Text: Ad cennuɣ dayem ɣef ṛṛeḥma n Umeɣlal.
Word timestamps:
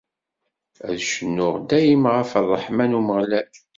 Ad 0.89 0.97
cennuɣ 1.09 1.55
dayem 1.69 2.03
ɣef 2.15 2.31
ṛṛeḥma 2.45 2.85
n 2.85 2.97
Umeɣlal. 2.99 3.51